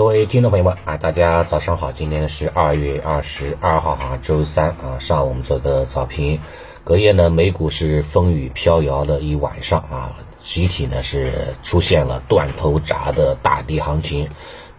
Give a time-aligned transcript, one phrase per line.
[0.00, 1.92] 各位听众朋友们啊，大家早上好！
[1.92, 6.40] 今天是二月二十二号哈，周三啊，上午我们做个早评。
[6.84, 14.30] 隔夜呢，美股是风雨飘摇了一晚上啊，集体呢是出现了断头铡的大跌行情。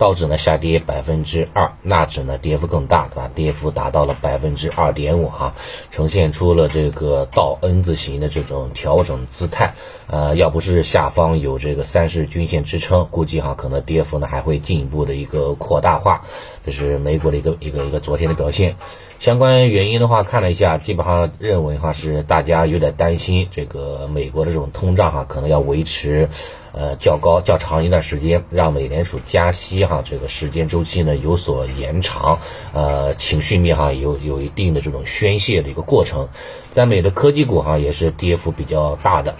[0.02, 3.30] 道指呢下跌百分之二，纳指呢跌幅更大，对吧？
[3.36, 5.54] 跌幅达到了百分之二点五啊，
[5.92, 9.76] 呈现出了这个倒 N 字形的这种调整姿态。
[10.08, 16.24] 呃，要不是下方有这个三十均线支撑，估计哈可能跌幅呢还会进一步的一个扩大化。
[16.66, 18.78] 这是美股的一个一个一个昨天的表现。
[19.22, 26.28] 相关原因的话，看了一下，基本上认为哈是大家有点担心这个美国的这种通胀哈可能要维持。
[26.74, 32.40] 呃，较高较长一段时间，让美联储加息哈，这个时间周期呢有所延长，
[32.74, 36.30] 呃，情绪面哈有有一定的这种宣泄的一个过程，
[36.72, 39.36] 在美的科技股哈也是跌幅比较大的。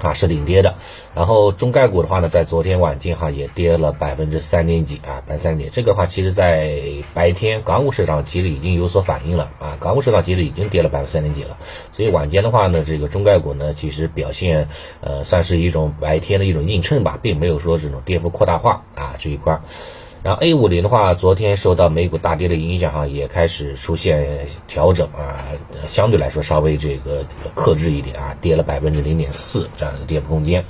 [0.00, 0.76] 啊，是领跌的，
[1.14, 5.70] 然后中概股的话呢，在昨天晚间哈也跌了百分之三点几啊，百分之三点。
[5.72, 6.80] 这个话其实，在
[7.14, 11.58] 白天港股市场其实已经有所反应了啊，港股市场其实已经跌了百分之三点几了。
[11.92, 14.68] 所以晚间的话呢，这个中概股呢，其实表现
[15.02, 19.60] 呃算是一种白天的一种映衬吧，并没有说这种跌幅扩大化啊这一块。
[20.22, 25.44] 然后 A 五零的话，昨天受到美股大跌的影响哈，也开始出现调整啊，
[25.88, 30.62] 相对来说稍微这个克制一点啊，跌了百分之零点四这样的跌幅空间。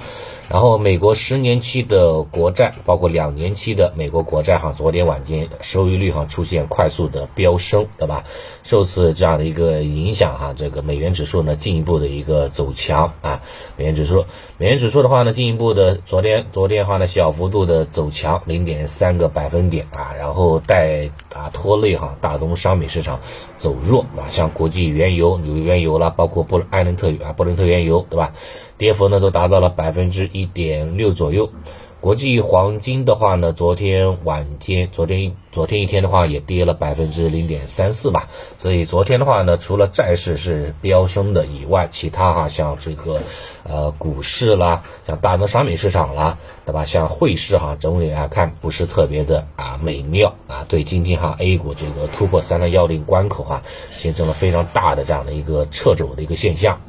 [0.50, 8.24] 然后美国十年期的国债，包括两年期的美国国债哈，昨天晚间收益率哈出现快速的飙升，对吧？
[8.64, 13.42] 受此这样的一个影响哈，这个美元指数呢进一步的一个走强啊，
[13.76, 14.24] 美元指数，
[14.58, 23.20] 美元指数的话呢进一步的昨天昨天的话呢小幅度的走强零点三个百分点啊，然后带啊拖累哈大宗商品市场
[23.56, 28.32] 走弱啊，像国际原油、纽约原油啦，包括布艾伦特啊布伦特原油，对吧？
[28.80, 31.50] 跌幅呢都达到了百分之一点六左右，
[32.00, 38.30] 国际黄金的话呢，昨天晚间，昨天昨天一天的话也跌了百分之零点三四吧。
[38.58, 43.20] 所以昨天的话呢，除了债市是飙升的以外，其他哈像这个
[43.64, 46.86] 呃股市啦，像大宗商品市场啦，对吧？
[46.86, 50.64] 像汇市哈，整体来看不是特别的啊美妙啊。
[50.66, 56.80] 对今天哈 A 股这个突破三三幺零关口哈，形成了非常大的这样的一个掣肘的一个现象。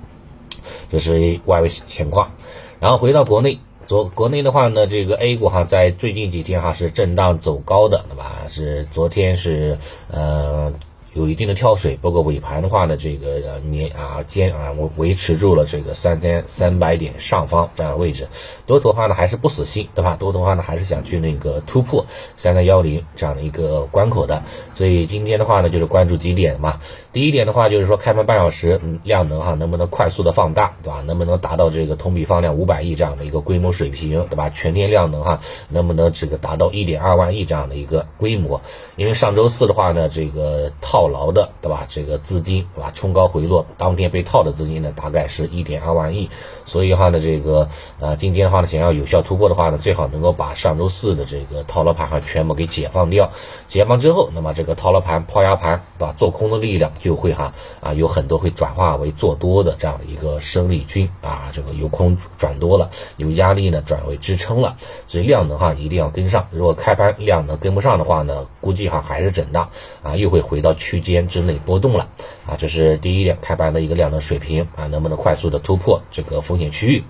[0.92, 2.32] 这是外围情况，
[2.80, 8.44] 然后回到国内，昨国内的话呢，这个 A 股哈在最近几天哈是震荡走高的，对吧？
[8.50, 9.78] 是昨天是
[10.12, 10.74] 呃。
[11.14, 18.30] 有一定的跳水，包括尾盘的话呢，这个年啊坚啊维维持住了这个三千三百点上方这样的位置，
[18.66, 20.16] 多头的话呢还是不死心，对吧？
[20.18, 22.06] 多头的话呢还是想去那个突破
[22.38, 26.80] 三三幺零这样的一个关口的，所以今天的话呢就是关注几点嘛。
[27.12, 31.02] 第一点的话就是说开盘半小时量能哈能不能快速的放大，对吧？
[31.02, 34.50] 能不能达到这个同比放量五百亿这样的一个规模水平，对吧？
[34.50, 38.62] 全天量能哈能不能这个达到一点二万亿这样的一个规模？
[38.96, 41.01] 因为上周四的话呢，这个套。
[41.02, 41.88] 套牢的，对吧？
[41.90, 42.92] 这个资金，对吧？
[42.94, 46.30] 冲高回落，当天被套的资金呢，大概是一点二万亿。
[46.68, 47.70] 所以的话呢，这个
[48.00, 53.32] 呃，今天的话呢，想要有效突破的话呢，最好能够把上周四的这个套牢盘哈全部给解放掉。
[53.68, 56.14] 解放之后，那么这个套牢盘、抛压盘，对吧？
[56.16, 61.50] 做空的力量就会哈啊，有很多会转化为做多的这样的一个生力军啊。
[61.52, 64.78] 这个由空转多了，有压力呢转为支撑了。
[65.08, 66.48] 所以量能哈一定要跟上。
[66.52, 69.70] 如果开盘量能跟不上的话呢，估计哈还是震荡
[70.04, 72.10] 啊，又会回到去区间之内波动了
[72.46, 77.04] 啊，这是第一点，开盘的一个量能水平啊，能不能快速的突破这个风险区域？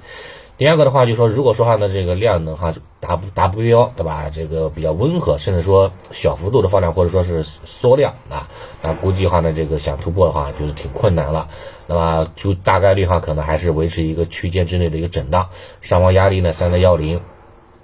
[0.60, 4.30] 第二个的话，就说如果说话呢，这个量能哈达不达不标，对吧？
[4.32, 8.48] 这个比较温和，甚至说小幅度的放量或者说是缩量啊，
[8.84, 11.50] 那估计的话呢，这个想突破的话就是挺困难了。
[11.88, 15.50] 那么就大概率哈，可能还是维持一个区间之内的一个震荡，
[15.82, 17.20] 上方压力呢三三幺零。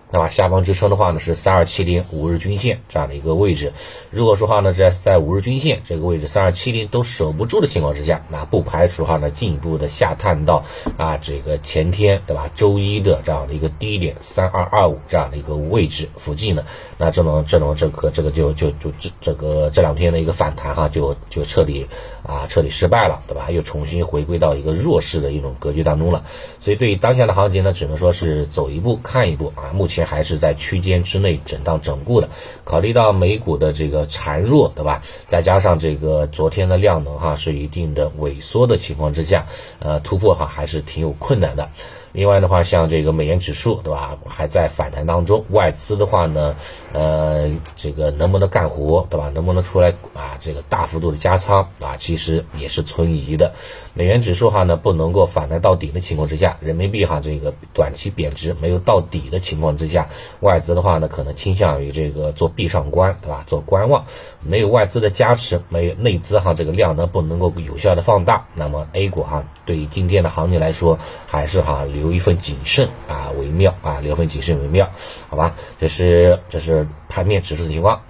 [0.09, 0.29] 那么？
[0.29, 3.73] 下方支撑的话呢是三二七零五日均线这样的一个位置。
[4.11, 10.63] 如果说话呢在在五日均线这个位置三二七零都守不住的情况之下，那不排除话呢进一步的下探到
[10.97, 16.63] 啊这个前天对吧周一的这样的一个低点三二二五这样的一个位置附近呢，
[16.97, 21.87] 那这种这种这个这个就就就这这个这两天的一个反弹哈就就彻底
[22.23, 23.49] 啊彻底失败了对吧？
[23.49, 26.23] 又重新回归到一个弱势的一种格局当中了。
[26.61, 29.73] 所以对于当下的行情呢，只能说是走一步看一步啊。
[29.73, 29.96] 目前。
[30.03, 32.29] 还是在区间之内震荡整固的，
[32.63, 35.01] 考虑到美股的这个孱弱，对吧？
[35.27, 39.45] 再加上这个昨天的量能哈是一定的萎缩的情况之下，
[39.79, 41.69] 呃，突破哈还是挺有困难的。
[42.11, 45.45] 另外的话，像这个美元指数，对吧，还在反弹当中。
[45.49, 46.55] 外资的话呢，
[46.93, 49.29] 呃，这个能不能干活，对吧？
[49.33, 50.37] 能不能出来啊？
[50.39, 53.53] 这个大幅度的加仓啊，其实也是存疑的。
[53.93, 60.09] 美元指数哈呢，不能够反弹到底的情况之下，人民币哈这个短期贬值没有到底的情况之下，
[60.39, 63.43] 外资的话呢，可能倾向于这个做闭上关，对吧？
[63.47, 64.05] 做观望。
[64.41, 74.89] 没有外资的加持，没有内资哈这个量呢不能够有效的放大，那么 A 股哈对于今天的行情来说，还是哈留留一份谨慎啊为妙啊，留份谨慎为妙，
[75.29, 75.55] 好吧？
[75.79, 78.01] 这是这是盘面指数的情况，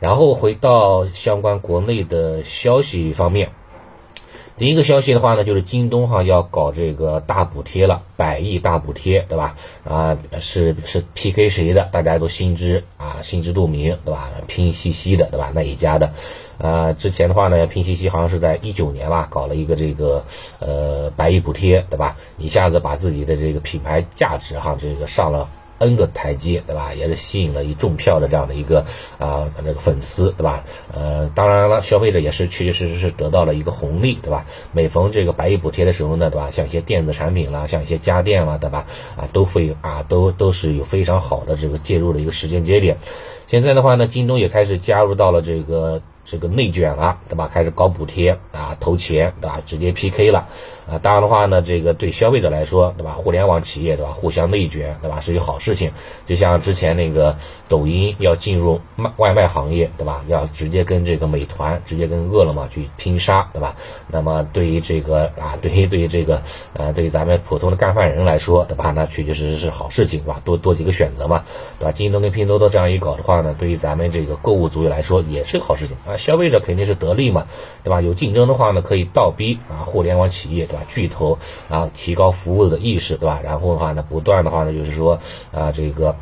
[0.00, 3.50] 然后回到相关国内的消息方面。
[4.58, 9.56] 第一个消息的话呢，就是京东哈要搞这个大补贴了，百亿大补贴，对吧？
[9.84, 11.88] 啊，是是 PK 谁的？
[11.90, 14.30] 大家都心知啊，心知肚明，对吧？
[14.46, 15.50] 拼夕夕的，对吧？
[15.54, 16.12] 那一家的，
[16.58, 20.22] 呃，之前的话呢，拼夕夕好像是在一九年吧，搞了一个这个
[20.60, 22.16] 呃百亿补贴，对吧？
[22.38, 25.48] 一下子把自己的这个品牌价值哈，这个上了。
[25.82, 26.94] N 个台阶，对吧？
[26.94, 28.84] 也是吸引了一众票的这样的一个
[29.18, 30.64] 啊这个粉丝，对吧？
[30.92, 34.46] 呃，当然了，消费者也是确确实实是得到了一个红利，对吧？
[34.72, 36.50] 每逢这个百亿补贴的时候呢，对吧？
[36.52, 38.86] 像一些电子产品啦，像一些家电啦，对吧？
[39.16, 42.98] 啊，都会啊都都是有非常好的这个介入的一个时间节点。
[43.48, 46.00] 现在的话呢，京东也开始加入到了这个。
[46.24, 47.50] 这个内卷了，对吧？
[47.52, 49.60] 开始搞补贴啊，投钱，对吧？
[49.66, 50.46] 直接 PK 了
[50.90, 50.98] 啊。
[50.98, 53.12] 当然的话呢，这个对消费者来说，对吧？
[53.12, 54.12] 互联网企业，对吧？
[54.12, 55.20] 互相内卷，对吧？
[55.20, 55.92] 是一个好事情。
[56.26, 57.36] 就像之前那个
[57.68, 60.24] 抖音要进入卖外卖行业，对吧？
[60.28, 63.76] 要直接跟这个美团，直接跟饿了么去拼杀，对吧？
[64.08, 66.42] 那么对于这个啊，对于对于这个
[66.74, 68.92] 呃，对于咱们普通的干饭人来说，对吧？
[68.94, 70.40] 那确确实实是好事情，是吧？
[70.44, 71.44] 多多几个选择嘛，
[71.78, 71.92] 对吧？
[71.92, 76.16] 京东跟拼多多这样一搞的话呢，对于咱们这个购物族来说也是个好事情啊。
[76.16, 77.46] 消费者肯定是得利嘛，
[77.84, 78.00] 对吧？
[78.00, 80.86] 有竞争的话呢，可以倒逼啊，互联网企业对吧？
[80.88, 81.38] 巨头
[81.68, 83.40] 啊，提高服务的意识，对吧？
[83.44, 85.18] 然后的话呢，不断的话呢，就是说
[85.52, 86.16] 啊，这个。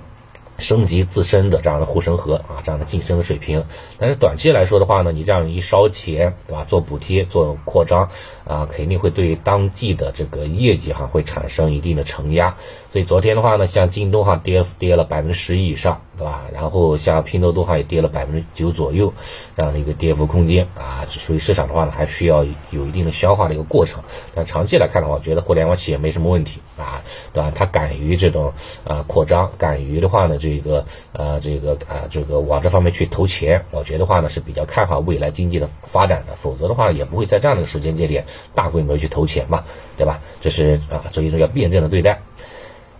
[0.61, 3.65] 升级自身的这样的护城河啊，这样的晋升的水平。
[3.97, 6.67] 但是短期来说的话呢，你这样一烧钱，对吧？
[6.69, 8.07] 做补贴、做扩张
[8.47, 12.55] 啊，肯定会对当季的这个业绩哈会产生一定的承压。
[12.93, 16.43] 所以昨天的话呢，像京东哈跌跌了百分之十一以上，对吧？
[16.53, 19.11] 然后像拼多多话也跌了百分之九左右，
[19.57, 24.03] 这样的一个跌幅空间啊，属于市场的话呢，还需要有一定的消化的一个过程。
[24.35, 27.03] 但长期来看的话，我觉得互联网企业没什么问题啊，
[27.33, 27.51] 对吧？
[27.55, 28.53] 它敢于这种
[28.85, 36.35] 啊扩张，敢于的话呢，这个呃这个啊这个往这方面去投钱，我觉得话呢是比较看好未来经济的发展的。
[36.35, 39.65] 否则的话，也不会在这样的时间节点大规模去投钱嘛，
[39.97, 40.21] 对吧？
[40.43, 42.21] 这是啊，所以说要辩证的对待。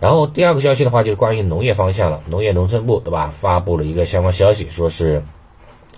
[0.01, 2.23] 然后第二个消息的话，就是关于农业方向了。
[2.27, 5.23] 农业农村部对吧，发布了一个相关消息，说是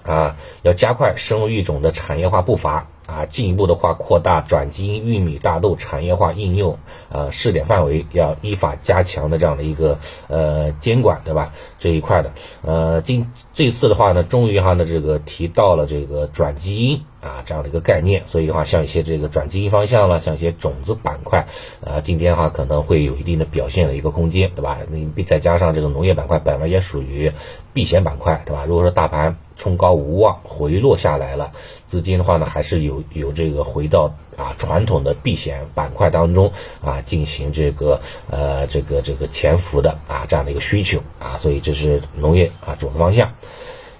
[0.05, 6.77] 啊，要加快生物育种的产业化步伐啊，进一步的话扩大转基因玉米、大豆产业化应用
[7.09, 11.53] 呃试点范围，要依法加强的这样的一个呃监管，对吧？
[11.79, 17.01] 这一块的呃，今这次的话呢，终于哈呢这个提到了这个转基因。
[17.23, 21.47] 啊，这样的一个概念，所以的话，像一些这个转基因方向了，像一些种子板块，
[21.79, 24.79] 呃，今天哈可能会有一定的表现的一个空间，对吧？
[24.89, 27.31] 你再加上这个农业板块本来也属于
[27.71, 28.65] 避险板块，对吧？
[28.67, 31.51] 如果说大盘冲高无望，回落下来了，
[31.87, 36.51] 资金的话呢，还是有有这个回到啊传统的避险板块当中
[36.83, 43.33] 啊进行这个呃这个这个潜伏的啊这样的一个需求啊，所以这是农业啊种子方向。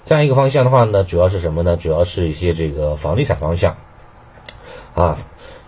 [0.05, 1.77] 这样一个方向的话呢，主要是什么呢？
[1.77, 3.77] 主要是一些这个房地产方向，
[4.95, 5.17] 啊，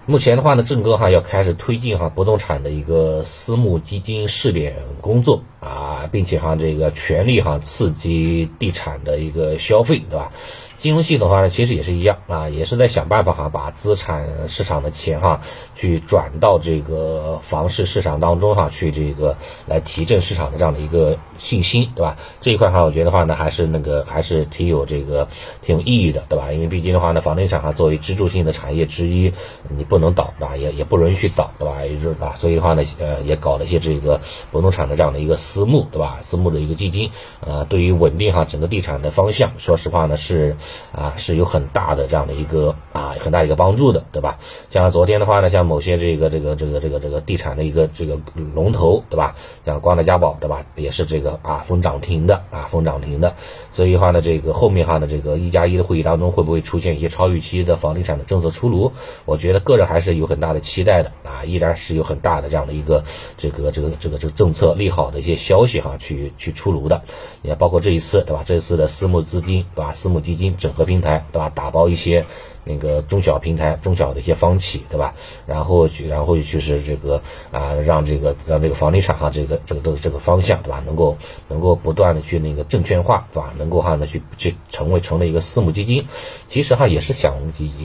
[0.05, 10.31] 目前的话呢，郑哥哈要开始推进哈不动产的一个私募基金试点工作啊，并且哈这个全力哈刺激地产的一个消费，对吧？
[10.77, 15.39] 金融系统的话呢，其实也是一样啊，也是在想办法哈，把资产市场的钱哈，
[15.75, 22.15] 去转到这个房市市场当中哈，去这个来提振市场的这样的一个信心，对吧？
[22.39, 25.27] 这一块哈，我觉得话呢，还是那个还是挺有这个
[25.63, 26.51] 挺有意义的，对吧？
[26.51, 29.33] 因为毕竟的话呢，房地产哈作为支柱性的产业之一，
[29.69, 30.55] 你不能倒，对吧？
[30.55, 31.83] 也也不允许倒，对吧？
[31.83, 36.19] 也就是啊，所以的话呢，呃，也搞了一些这个不动产的这样的一个私募，对吧？
[36.21, 37.09] 私募的一个基金，
[37.39, 40.57] 呃，对于稳定哈整个地产的方向，说实话呢是。
[40.91, 44.39] 啊，是有很大的这样的一个啊，很大一个帮助的，对吧？
[44.69, 49.35] 像昨天的话呢，像某些这个这个这个这个这个地产的一个这个龙头，对吧？
[49.65, 50.65] 像光大家宝，对吧？
[50.75, 53.35] 也是这个啊封涨停的啊封涨停的。
[53.71, 58.91] 所以的话呢，这个后面哈呢，这个一加一的会议当中会不会出现一些超预期的房地产的政策出炉？
[59.25, 63.03] 我觉得个人还是有很大的期待的啊，依然是有很大的这样的一个
[63.37, 67.03] 这个这个这个这个政策利好的一些消息哈去去出炉的，
[67.43, 68.43] 也包括这一次对吧？
[68.45, 69.93] 这一次的私募资金对吧？
[69.93, 71.51] 私募基金整合平台对吧？
[71.53, 72.25] 打包一些。
[72.67, 75.13] 那个中小平台、中小的一些房企，对吧？
[75.45, 77.21] 然后去，然后就是这个
[77.51, 80.81] 啊，让这个让这个房地产哈，这个这个这个这个方向，对吧？
[80.83, 81.15] 能够
[81.47, 83.53] 能够不断的去那个证券化，对吧？
[83.59, 86.07] 能够哈呢去去成为成了一个私募基金，
[86.49, 87.35] 其实哈也是想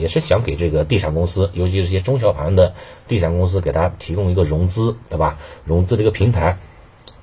[0.01, 2.73] 也是想给这个地产公司，尤其是些中小盘的
[3.07, 5.37] 地产公司，给他提供一个融资，对吧？
[5.63, 6.57] 融资的一个平台，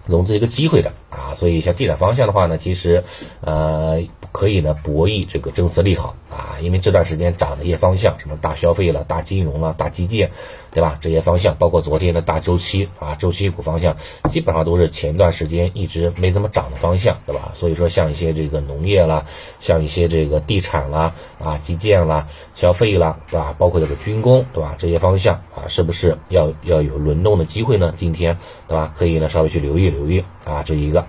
[0.08, 1.36] 融资一个机会的啊。
[1.36, 3.04] 所以像地产方向的话呢，其实
[3.42, 4.02] 呃
[4.38, 6.14] 可以呢博弈这个政策利好。
[6.30, 10.30] 啊，因为这段时间涨的一些方向，什么大消费了、大金融了、大基建，
[10.70, 10.98] 对吧？
[11.00, 13.96] 这些方向，包括昨天的大周期啊，周期股方向，
[14.30, 17.50] 基本上都是前段时间一直没怎么涨的方向，对吧？
[17.54, 19.24] 所以说，像一些这个农业啦，
[19.60, 23.54] 像一些这个地产啦，啊，基建啦，消费啦，对吧？
[23.58, 24.76] 包括这个军工，对吧？
[24.78, 27.94] 这些方向啊，是不是要要有轮动的机会呢？
[27.96, 28.36] 今天，
[28.68, 28.92] 对吧？
[28.94, 31.06] 可以呢，稍微去留意留意啊，这一个。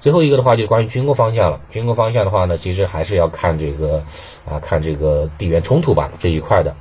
[0.00, 1.60] 最后一个的话就关于军工方向了。
[1.70, 4.02] 军工方向的话呢，其实还是要看这个
[4.48, 6.74] 啊，看这个地缘冲突吧这一块的，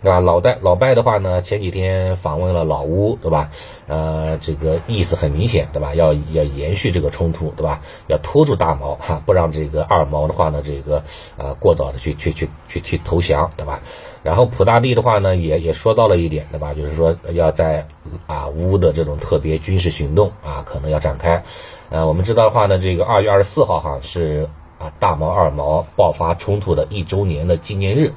[0.00, 0.20] 对吧？
[0.20, 3.50] 老戴老拜的话呢，前几天访问了老乌，对吧？
[3.88, 5.94] 呃，这个意思很明显，对吧？
[5.94, 7.80] 要要延续这个冲突，对吧？
[8.06, 11.02] 要拖住大毛哈，不让这个二毛的话呢，这个
[11.36, 13.80] 呃过早的去去去去去投降，对吧？
[14.22, 16.74] 然后普大帝的话呢，也也说到了一点，对吧？
[16.74, 17.86] 就是说要在
[18.26, 21.42] 啊乌的这种特别军事行动啊，可能要展开。
[21.90, 28.12] 呃，我们知道的话呢，这个二月二十四号哈是啊大毛二毛爆发冲突的一周年的纪念日。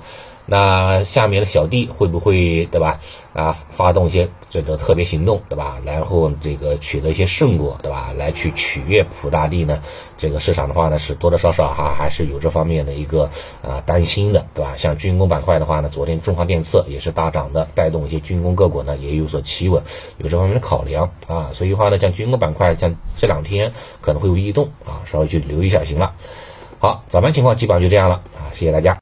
[0.46, 3.00] 那下面的小弟会不会对吧？
[3.34, 5.78] 啊，发动一些这个特别行动，对吧？
[5.86, 8.12] 然后这个取得一些胜果，对吧？
[8.18, 9.82] 来去取悦普大帝呢？
[10.18, 13.30] 这个市场的话呢，是多多少少哈还是有这方面的一个
[13.64, 14.74] 啊担心的，对吧？
[14.78, 19.82] 像军工板块的话呢，昨天中航电测也是大涨的，带动一些军工个股呢也有所企稳，
[20.18, 21.52] 有这方面的考量啊。
[21.54, 23.72] 所以话呢，像军工板块，像这两天
[24.02, 26.14] 可能会有异动啊，稍微去留意一下行了。
[26.80, 29.00] 好，早盘情况基本上就这样了啊，谢谢大家。